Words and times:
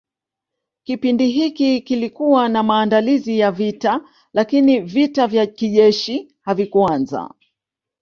Kipindi 0.83 1.27
hiki 1.27 1.81
kilikuwa 1.81 2.49
na 2.49 2.63
maandalizi 2.63 3.39
ya 3.39 3.51
vita 3.51 4.01
lakini 4.33 4.79
vita 4.79 5.27
vya 5.27 5.45
kijeshi 5.45 6.35
havikuanza 6.41 7.33